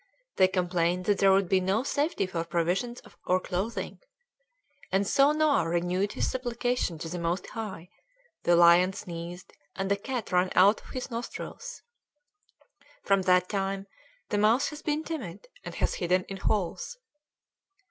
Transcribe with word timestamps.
They 0.37 0.47
complained 0.47 1.05
that 1.05 1.19
there 1.19 1.31
would 1.31 1.47
be 1.47 1.59
no 1.59 1.83
safety 1.83 2.25
for 2.25 2.43
provisions 2.43 3.03
or 3.27 3.39
clothing. 3.39 3.99
"And 4.91 5.05
so 5.05 5.31
Noah 5.31 5.67
renewed 5.69 6.13
his 6.13 6.27
supplication 6.31 6.97
to 6.97 7.07
the 7.07 7.19
Most 7.19 7.45
High, 7.51 7.91
the 8.41 8.55
lion 8.55 8.93
sneezed, 8.93 9.53
and 9.75 9.91
a 9.91 9.95
cat 9.95 10.31
ran 10.31 10.49
out 10.55 10.81
of 10.81 10.89
his 10.89 11.11
nostrils. 11.11 11.83
From 13.03 13.21
that 13.29 13.47
time 13.47 13.85
the 14.29 14.39
mouse 14.39 14.69
has 14.69 14.81
been 14.81 15.03
timid 15.03 15.45
and 15.63 15.75
has 15.75 15.93
hidden 15.93 16.23
in 16.23 16.37
holes." 16.37 16.97